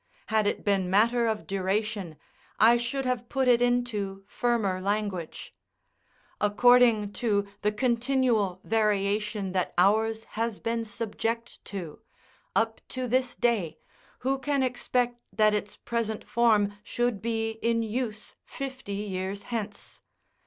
[0.29, 2.17] Had it been matter of duration,
[2.59, 5.53] I should have put it into firmer language.
[6.39, 12.01] According to the continual variation that ours has been subject to,
[12.55, 13.77] up to this day,
[14.25, 20.01] who can expect that its present form should be in use fifty years hence?